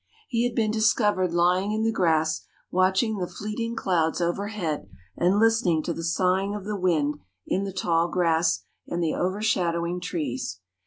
He 0.29 0.45
had 0.45 0.55
been 0.55 0.71
discovered 0.71 1.31
lying 1.31 1.73
in 1.73 1.83
the 1.83 1.91
grass 1.91 2.43
watching 2.71 3.17
the 3.19 3.27
fleeting 3.27 3.75
clouds 3.75 4.19
overhead 4.19 4.89
and 5.15 5.37
listening 5.37 5.83
to 5.83 5.93
the 5.93 6.03
sighing 6.03 6.55
of 6.55 6.65
the 6.65 6.75
wind 6.75 7.19
in 7.45 7.65
the 7.65 7.71
tall 7.71 8.07
grass 8.07 8.63
and 8.87 9.03
the 9.03 9.13
overshadowing 9.13 9.99
trees. 10.01 10.59